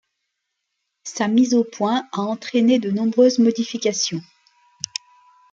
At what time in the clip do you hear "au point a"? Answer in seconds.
1.53-2.21